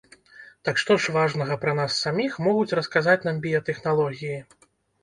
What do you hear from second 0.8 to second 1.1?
што